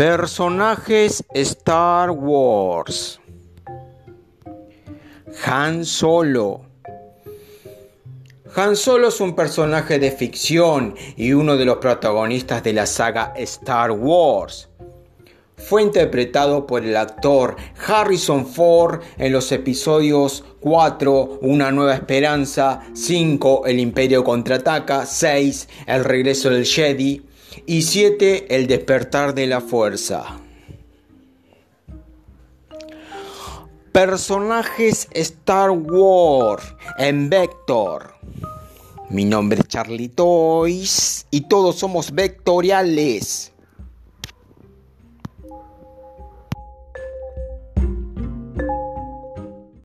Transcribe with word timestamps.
Personajes 0.00 1.22
Star 1.34 2.10
Wars. 2.10 3.20
Han 5.44 5.84
Solo. 5.84 6.62
Han 8.56 8.76
Solo 8.76 9.08
es 9.08 9.20
un 9.20 9.36
personaje 9.36 9.98
de 9.98 10.10
ficción 10.10 10.94
y 11.18 11.34
uno 11.34 11.58
de 11.58 11.66
los 11.66 11.76
protagonistas 11.76 12.62
de 12.62 12.72
la 12.72 12.86
saga 12.86 13.34
Star 13.36 13.90
Wars. 13.90 14.70
Fue 15.58 15.82
interpretado 15.82 16.66
por 16.66 16.82
el 16.82 16.96
actor 16.96 17.56
Harrison 17.86 18.46
Ford 18.46 19.02
en 19.18 19.32
los 19.32 19.52
episodios 19.52 20.42
4, 20.60 21.40
Una 21.42 21.70
nueva 21.70 21.92
esperanza, 21.94 22.80
5, 22.94 23.66
El 23.66 23.78
imperio 23.78 24.24
contraataca, 24.24 25.04
6, 25.04 25.68
El 25.86 26.04
regreso 26.04 26.48
del 26.48 26.64
Jedi, 26.64 27.22
y 27.66 27.82
7. 27.82 28.54
El 28.54 28.66
despertar 28.66 29.34
de 29.34 29.46
la 29.46 29.60
fuerza. 29.60 30.40
Personajes 33.92 35.08
Star 35.12 35.70
Wars 35.70 36.74
en 36.98 37.28
Vector. 37.28 38.14
Mi 39.10 39.24
nombre 39.24 39.60
es 39.60 39.66
Charlie 39.66 40.08
Toys 40.08 41.26
y 41.30 41.42
todos 41.42 41.76
somos 41.76 42.12
vectoriales. 42.12 43.52